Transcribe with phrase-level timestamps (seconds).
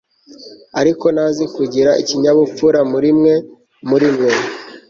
[0.79, 3.33] ariko ntazi kugira ikinyabupfura murimwe
[3.89, 4.31] murimwe